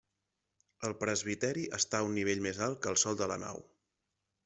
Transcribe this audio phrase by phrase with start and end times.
[0.89, 3.65] El presbiteri està a un nivell més alt que el sòl de la nau.